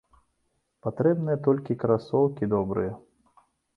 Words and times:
Патрэбныя 0.85 1.37
толькі 1.47 1.79
красоўкі 1.83 2.51
добрыя. 2.55 2.93